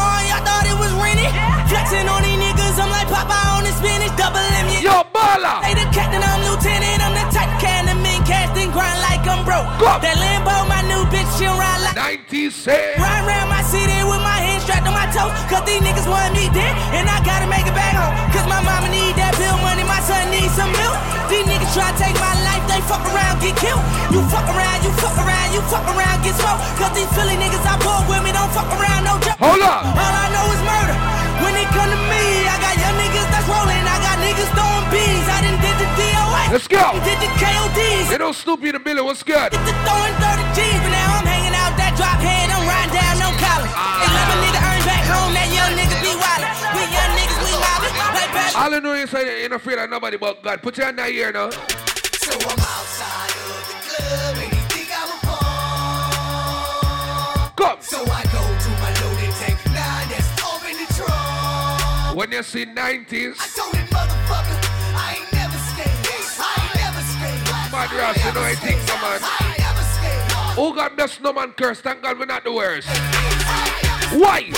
[0.05, 1.31] ass tomorrow, y'all thought it was rented.
[1.69, 4.69] Flexing on these niggas, I'm like Papa on the spinach, double M.
[4.81, 5.61] Yo, baller.
[5.65, 7.01] Hey, the captain, I'm lieutenant.
[7.01, 9.65] I'm the type can the men cast and grind like I'm broke.
[10.01, 11.95] That Lambo, my new bitch, she ride like.
[11.95, 12.99] 90 cents.
[12.99, 15.33] Ride around my city with my hands strapped on my toes.
[15.49, 18.13] Cause these niggas want me dead, and I gotta make it back home.
[18.33, 20.97] Cause my mama need that bill money, my son needs some milk.
[21.29, 21.44] These
[21.75, 23.83] try to take my life, they fuck around, get killed.
[24.07, 26.63] You fuck around, you fuck around, you fuck around, get smoked.
[26.79, 29.35] Cause these Philly niggas I pull with me don't fuck around, no joke.
[29.43, 29.83] Hold up.
[29.83, 30.95] All I know is murder.
[31.43, 33.83] When it come to me, I got young niggas that's rolling.
[33.83, 35.27] I got niggas throwing bees.
[35.27, 36.43] I done did the DOA.
[36.55, 36.95] Let's go.
[37.03, 38.07] Did the KODs.
[38.07, 39.03] They don't snoop you in the building.
[39.03, 39.51] What's good?
[39.51, 42.55] Get the throwing 30 G's, but now I'm hanging out that drop head.
[42.55, 42.64] I'm
[48.65, 50.59] All I know is you ain't afraid of nobody but God.
[50.59, 51.51] Put your hand out here now.
[51.51, 55.37] So I'm outside of the club and he think I'm a.
[57.55, 57.77] Come.
[57.79, 59.61] So I go to my loaded tank.
[59.69, 62.17] Now that's off in the trunk.
[62.17, 64.57] When you see 90s, I told him, motherfucker,
[64.97, 65.93] I ain't never scared.
[66.41, 67.45] I ain't never scared.
[67.71, 69.21] Mad Ross, you know I think so, man.
[69.21, 70.25] I never scared.
[70.57, 71.81] Oh God bless no man curse.
[71.81, 72.87] Thank God we're not the worst.
[74.17, 74.49] Why?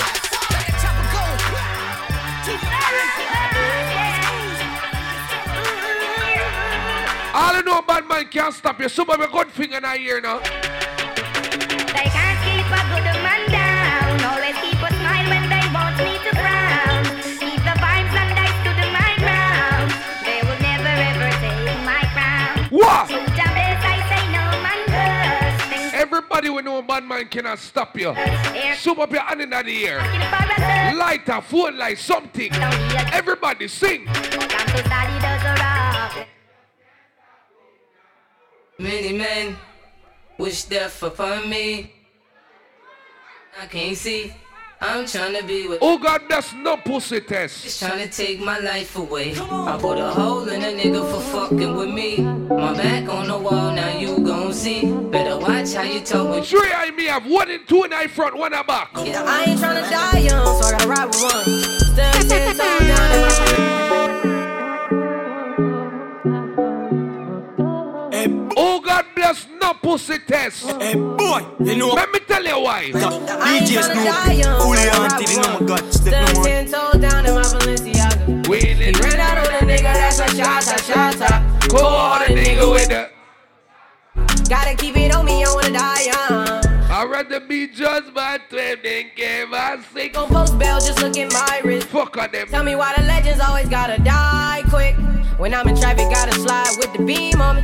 [7.38, 8.88] All I know bad man can't stop you.
[8.88, 10.40] Some of your good finger in the ear now.
[10.40, 14.18] They can't keep a good man down.
[14.26, 17.04] Always keep a smile when they want me to frown.
[17.38, 19.88] Keep the vibes and I stood my ground.
[20.26, 22.74] They will never ever take my crown.
[22.74, 23.06] What?
[23.06, 25.94] So jam I say no man curse.
[25.94, 28.16] Everybody will know bad man cannot stop you.
[28.74, 30.02] Soup up your hand in the ear.
[30.96, 32.50] Lighter, phone light, something.
[33.12, 34.08] Everybody sing.
[38.80, 39.56] Many men
[40.38, 41.92] wish death upon me.
[43.60, 44.32] I can't see.
[44.80, 45.80] I'm trying to be with.
[45.82, 47.64] Oh God bless no pussy test.
[47.64, 49.32] Just trying to take my life away.
[49.32, 52.18] I put a hole in a nigga for fucking with me.
[52.18, 54.92] My back on the wall, now you gon' see.
[55.10, 58.06] Better watch how you talk with Three I me have one in two and I
[58.06, 58.90] front, one in back.
[58.98, 61.80] Yeah, I ain't tryna die young, so I gotta ride with one.
[61.94, 64.07] Stand ten down in my
[68.98, 70.66] God bless no pussy test.
[70.80, 71.90] Hey boy, you know.
[71.90, 72.90] Let me tell you why.
[72.90, 75.94] DJ Snoop, fully haunted, you know my God.
[75.94, 76.44] Step Stand no more.
[76.44, 78.48] ten toes down in my Balenciaga.
[78.48, 78.94] Wheeling.
[78.94, 81.68] He ran out on a nigga, that's a shot, shot.
[81.68, 84.48] Go on, the nigga with the.
[84.48, 86.90] Gotta keep it on me, I wanna die young.
[86.90, 90.16] I'd rather be judged by 12 than give a six.
[90.16, 91.86] Gon' post bail, just look at my wrist.
[91.86, 92.48] Fuck on them.
[92.48, 94.96] Tell me why the legends always gotta die quick.
[95.38, 97.62] When I'm in traffic, gotta slide with the beam on me.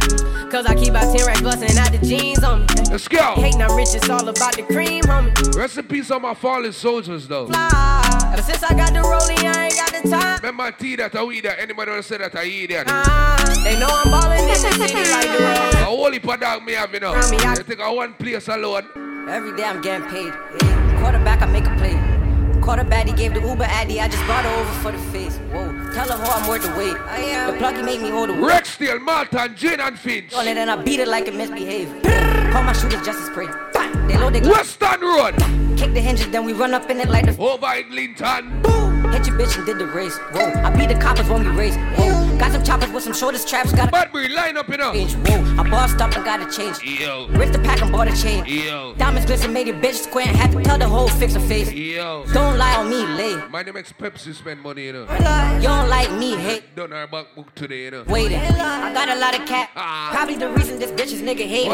[0.51, 2.67] Cause I keep out 10 racks bustin' out the jeans on me.
[2.89, 3.35] Let's go.
[3.35, 5.57] Hating I'm rich, it's all about the cream, homie.
[5.57, 7.49] Rest in peace on my fallen soldiers, though.
[7.49, 8.31] Fly.
[8.33, 10.37] Ever since I got the rollie, I ain't got the time.
[10.37, 11.59] Remember T that I eat that.
[11.59, 12.87] Anybody wanna say that I eat that?
[12.89, 15.27] Ah, they know I'm ballin' in the city like
[15.73, 15.79] the.
[15.81, 17.13] A holy pa dog me have, you know.
[17.13, 18.87] I- I think I one place alone.
[19.29, 20.33] Every day I'm getting paid.
[20.63, 21.01] Yeah.
[21.01, 21.99] Quarterback, I make a play.
[22.65, 24.01] Quarterback, he gave the Uber Addy.
[24.01, 25.37] I just brought her over for the face.
[25.53, 26.95] Whoa, tell her how I'm worth the wait.
[26.95, 28.65] The plug, he make me hold the weight.
[28.65, 30.33] Rexdale, Martin, Jane and Finch.
[30.33, 31.91] On it and I beat it like it misbehave.
[32.53, 33.49] Call my shooters just as spray.
[34.09, 35.35] They load they Western Road.
[35.77, 37.37] Kick the hinges, then we run up in it like the.
[37.39, 38.94] Over in Linton.
[39.15, 40.19] Hit your bitch and did the race.
[40.33, 41.77] Whoa, I beat the coppers when we race.
[41.97, 43.71] Whoa, got some choppers with some shorter straps.
[43.71, 44.93] Got a Bad boy, line up, you know.
[44.93, 46.83] Whoa, I bossed up and got a change.
[46.83, 47.29] Yo.
[47.29, 48.45] Ripped the pack and bought a chain.
[48.45, 48.93] Yo.
[48.97, 51.71] Diamonds glisten, made your bitch square and had to tell the whole fix her face.
[51.71, 52.25] Yo.
[52.33, 53.37] Don't lie on me, lay.
[53.51, 55.03] My name is Pepsi spend money, you know.
[55.61, 56.75] You don't like me, hate.
[56.75, 58.03] Done our about book today, you know.
[58.09, 58.41] Waiting.
[58.41, 59.71] I got a lot of cat.
[59.77, 60.11] Ah.
[60.13, 61.69] Probably the reason this bitch is nigga hate.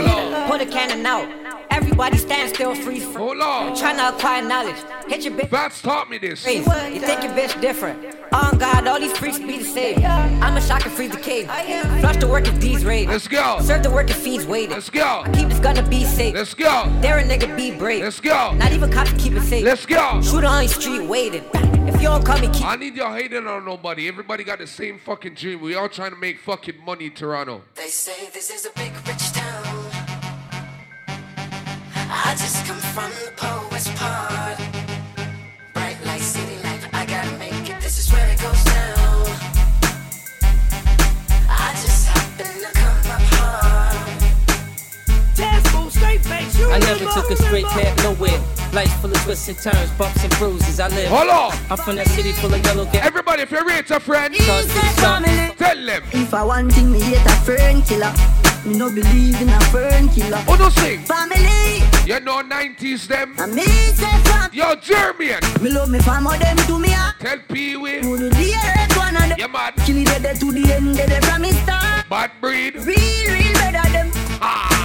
[0.46, 1.26] Put a cannon out.
[1.70, 3.04] Everybody stand still, freeze.
[3.14, 3.76] Hold on.
[3.76, 4.76] Trying to acquire knowledge.
[5.06, 5.48] Hit your bitch.
[5.48, 6.44] Vats taught me this.
[6.44, 6.62] You
[7.00, 8.16] think your bitch different?
[8.32, 10.04] On God, all these freaks be the same.
[10.04, 11.46] I'm a shock and freeze the cave.
[12.00, 13.08] Flush the work if D's raid.
[13.08, 13.60] Let's go.
[13.60, 14.70] Serve the work if feeds waiting.
[14.70, 15.22] Let's go.
[15.24, 16.34] I keep this gun to be safe.
[16.34, 16.86] Let's go.
[17.02, 18.02] Dare a nigga be brave.
[18.02, 18.52] Let's go.
[18.54, 19.64] Not even cops keep it safe.
[19.64, 20.22] Let's go.
[20.22, 21.44] Shoot on the street waiting.
[21.88, 22.64] If you don't come, he keep.
[22.64, 24.06] I need y'all hating on nobody.
[24.06, 25.60] Everybody got the same fucking dream.
[25.60, 27.62] We all trying to make fucking money in Toronto.
[27.74, 29.90] They say this is a big rich town.
[32.12, 34.59] I just come from the poet's part.
[46.98, 48.40] Took a straight path nowhere.
[48.72, 50.80] Life's full of twists and turns, bumps and bruises.
[50.80, 51.08] I live.
[51.08, 51.52] Hold on.
[51.70, 53.04] I'm from that city full of yellow gas.
[53.06, 56.02] Everybody, if you rate a friend, Start to the tell them.
[56.12, 58.12] If I want thing, me hate a fern killer.
[58.66, 60.36] Me no believe in a fern killer.
[60.38, 61.00] Who no sing?
[61.00, 61.82] Family.
[62.06, 63.34] You know 90s them.
[63.38, 64.50] And me say fam.
[64.52, 65.40] Yo, German.
[65.62, 66.88] Me love me family, them to me.
[66.92, 67.14] ah.
[67.20, 68.00] Tell Pee Wee.
[68.02, 69.38] Who the dearest one of them.
[69.38, 69.74] You mad?
[69.86, 72.08] Kill it dead to the end, dead from me start.
[72.08, 72.74] Bad breed.
[72.74, 73.49] Real, real better them.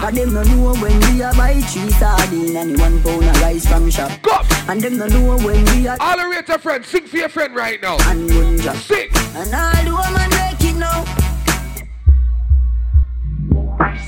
[0.02, 3.66] Cause them no know when we a buy three sardine and one pound of rice
[3.66, 4.12] from shop.
[4.22, 4.40] Go.
[4.68, 6.86] And them no know when we a All the rate a friend.
[6.86, 7.98] Sing for your friend right now.
[8.10, 8.76] and one job.
[8.78, 9.10] Sing.
[9.36, 11.06] And all the woman make it now.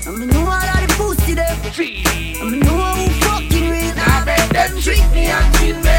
[0.06, 1.72] And me know all of the pussy them.
[1.72, 2.04] See.
[2.40, 3.94] And me know who fucking real.
[3.96, 5.98] Now make them trick me and kill me.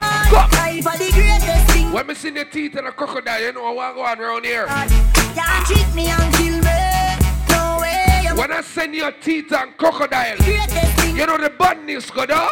[0.00, 1.92] Life are the greatest thing.
[1.92, 4.66] When me see the teeth of a crocodile, you know what go on around here.
[4.66, 6.87] Can't trick me and kill me.
[8.38, 8.50] No way.
[8.50, 10.36] I'm When I send your teeth and crocodile,
[11.16, 12.50] you know the badness go down.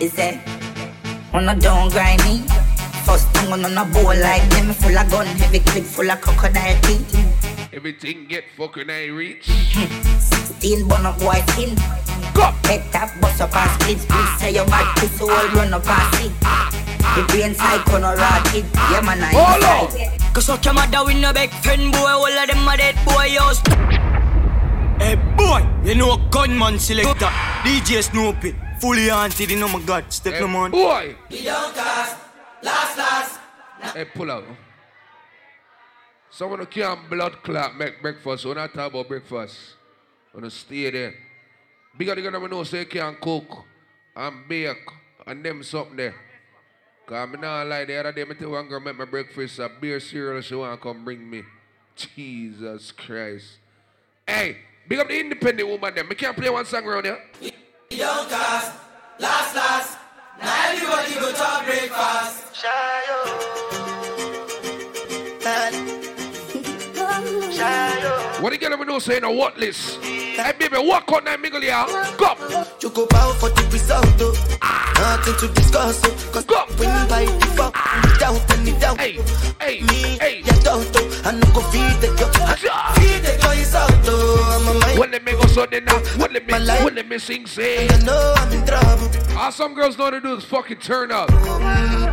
[0.00, 0.40] Is it?
[1.32, 2.44] On a don't grind me.
[3.04, 6.80] First tongue on a bowl like them full of gun, heavy clip full of crocodile
[6.82, 7.72] teeth.
[7.72, 9.50] Everything get fucking I reach.
[10.18, 11.74] Steel bun up white skin.
[12.34, 12.50] Go.
[12.64, 14.40] Head tap bust up and split split.
[14.40, 16.32] Say your bad pussy ah, all ah, run up and see.
[16.42, 18.64] Ah, the brain side corner rotted.
[18.74, 19.84] Yeah man I Hold on.
[19.86, 20.34] inside.
[20.34, 23.24] Cause suck your mother with no big friend boy, all of them are dead boy,
[23.26, 24.05] yo.
[24.98, 27.26] Hey boy, you know a gunman selector,
[27.64, 30.70] DJ Snoopy, fully haunted, you know my God, step Hey, no man.
[30.70, 31.14] boy.
[31.30, 32.16] We don't cast,
[32.62, 33.40] last, last.
[33.94, 34.44] Hey, pull out.
[36.30, 38.44] Someone who can't blood clot make breakfast.
[38.46, 39.76] When I talk about breakfast,
[40.34, 41.14] wanna stay there.
[41.96, 43.64] Bigger the gonna know say you can cook
[44.14, 44.76] and bake
[45.26, 46.14] and them something there.
[47.06, 49.68] Cause me not lie the other day, me tell one girl make my breakfast a
[49.68, 51.42] beer cereal she wanna come bring me.
[51.94, 53.58] Jesus Christ.
[54.26, 56.08] Hey, big up the independent woman them.
[56.08, 57.18] Me can't play one song around here.
[57.40, 57.52] We
[57.98, 58.72] don't cast,
[59.18, 59.98] last, last.
[60.40, 62.56] Now everybody go to breakfast.
[68.46, 70.00] What the girl me know say in a what list?
[70.04, 71.72] Hey baby, walk on that mingle here.
[72.16, 72.38] Come.
[72.80, 74.30] You go bow for the result, oh.
[74.94, 76.30] Nothing to discuss, oh.
[76.32, 76.64] Cause Go.
[76.78, 78.06] when you buy the fuck, ah.
[78.06, 79.00] without any doubt.
[79.00, 79.18] Hey,
[79.60, 80.36] hey, Me, hey.
[80.46, 81.22] you don't, oh.
[81.24, 82.30] I no go feed the girl.
[82.94, 84.62] Feed the girl is out, oh.
[84.62, 84.98] I'm a mind.
[85.00, 86.52] When let me go so then now, when let me,
[86.84, 87.88] when let me sing say.
[87.88, 89.10] I know I'm in trouble.
[89.36, 91.32] All some girls know how to do is fucking turn up.
[91.32, 92.05] I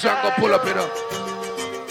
[0.00, 0.88] Gypsy go pull up, you know.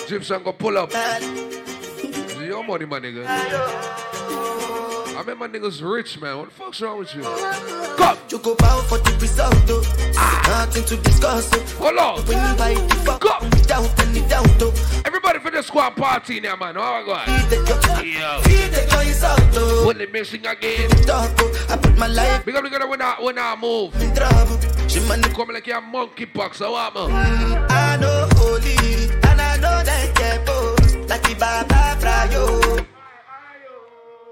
[0.07, 0.89] Gypsy go pull up.
[0.89, 3.23] This is Your money, my nigga.
[3.27, 6.39] I mean, my niggas rich, man.
[6.39, 7.21] What the fuck's wrong with you?
[7.21, 8.17] Come.
[8.29, 10.13] You go bow for the result, oh.
[10.17, 10.65] Ah.
[10.65, 11.59] Nothing to discuss, oh.
[11.77, 12.25] Hold on.
[12.25, 13.37] When you buy the fuck, Go.
[13.41, 15.01] without any doubt, oh.
[15.05, 16.73] Everybody for the squad party now, man.
[16.73, 17.15] How I go?
[17.15, 18.41] Feed the girl, Yo.
[18.41, 19.85] feed the is out, oh.
[19.85, 20.89] When they missing again.
[21.07, 21.67] Oh.
[21.69, 23.93] I put my life Because we gotta when I, when I move.
[24.01, 24.57] in trouble.
[24.89, 29.83] She man, Come like a monkey pox, so I'm I know holy, and I know
[29.83, 30.75] that oh.
[31.07, 32.85] Like the Baba Frayo.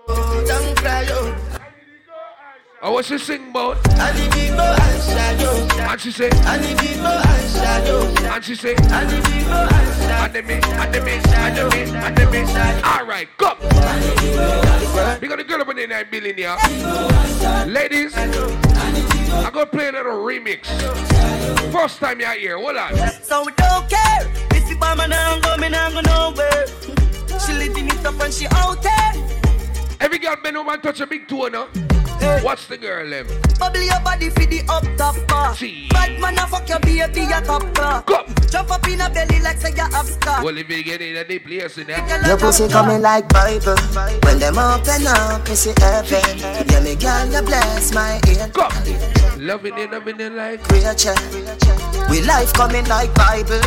[0.08, 1.36] Oh, don't cry, oh.
[2.82, 3.78] I was she sing about?
[4.00, 4.78] I need to go
[5.90, 9.38] and she say, I need to go and she say, I need to
[10.28, 12.40] and and me, and me, and me, and me.
[12.84, 13.58] All right, come.
[15.20, 16.58] Because the girl up in the nine billion here.
[17.66, 18.32] Ladies, I'm
[19.52, 21.17] gonna play a little remix.
[21.72, 22.96] First time you're here, hold on.
[23.22, 26.68] So we don't care if you buy my down, go me down, go nowhere.
[27.46, 29.14] She living it up and she out there.
[30.00, 31.48] Every girl bend over and touch a big toe
[32.22, 32.44] now.
[32.44, 33.28] Watch the girl them.
[33.60, 35.56] Bubble your body for the up top bar.
[35.56, 35.88] See.
[35.90, 38.04] Bad man, a fuck your baby, a top car.
[38.04, 38.34] Come.
[38.50, 40.44] Jump up in a belly like say you have scar.
[40.44, 42.06] Well, if you get in a deep place in there.
[42.26, 43.76] Your pussy coming like Bible.
[44.24, 46.40] When them open up, me see heaven.
[46.70, 48.50] Yeah, me girl, you bless my ear.
[48.54, 48.72] Come.
[49.38, 50.64] Loving it, loving it like.
[50.64, 51.16] Creature.
[52.10, 53.60] We life coming like Bible.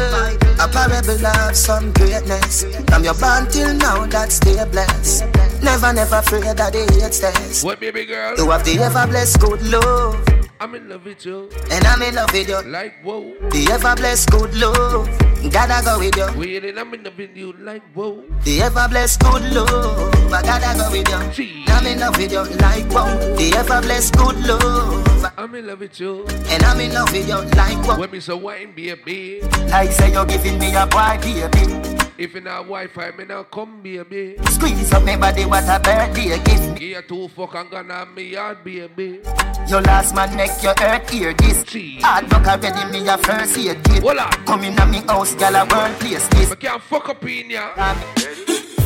[0.58, 2.64] A parable of some greatness.
[2.88, 5.24] From your born till now, that stay blessed.
[5.62, 7.62] Never, never afraid that they hate stairs.
[7.64, 8.36] What, baby girl?
[8.36, 10.26] You have the ever blessed good love.
[10.60, 11.48] I'm in love with you.
[11.70, 12.60] And I'm in love with you.
[12.62, 13.34] Like, whoa.
[13.50, 15.08] The ever blessed good love.
[15.50, 16.38] Gotta go with you.
[16.38, 17.52] Waiting, I'm in love with you.
[17.54, 18.22] Like, whoa.
[18.44, 20.32] The ever blessed good love.
[20.32, 21.32] I gotta go with you.
[21.32, 21.64] Gee.
[21.68, 22.44] I'm in love with you.
[22.58, 23.36] Like whoa.
[23.36, 25.32] The ever blessed good love.
[25.38, 26.26] I'm in love with you.
[26.48, 27.40] And I'm in love with you.
[27.56, 27.98] Like whoa.
[27.98, 29.40] When me so wine, baby.
[29.68, 31.99] Like, say you're giving me a boy, baby.
[32.20, 34.36] If you not Wi-Fi, me now come, baby.
[34.50, 36.78] Squeeze up my body, what a birthday gift me.
[36.78, 39.20] Give you two fuck and gonna have me yard, baby.
[39.66, 41.64] Your last man neck, your earth hear this.
[42.02, 44.04] Hard work already, me a first aid kit.
[44.44, 46.52] Come in a me house, gal a world place this.
[46.52, 47.72] I can't fuck up in ya.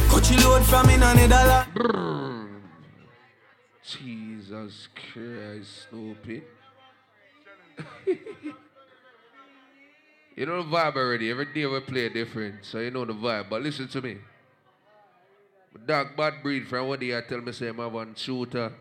[0.08, 1.66] Coachy load from in on a dollar.
[3.82, 6.42] Jesus Christ, Snoopy.
[10.36, 11.30] you know the vibe already.
[11.30, 13.48] Every day we play different, so you know the vibe.
[13.50, 14.18] But listen to me.
[15.86, 18.72] Dog bad breed from what I tell me say I'm one shooter.